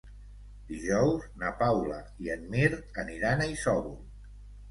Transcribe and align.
Dijous 0.69 1.25
na 1.43 1.51
Paula 1.59 1.99
i 2.27 2.33
en 2.37 2.47
Mirt 2.55 2.99
aniran 3.05 3.43
a 3.45 3.51
Isòvol. 3.59 3.95